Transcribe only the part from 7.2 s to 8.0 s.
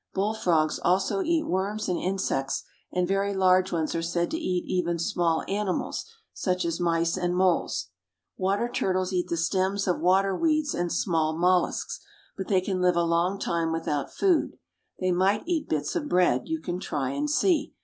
moles.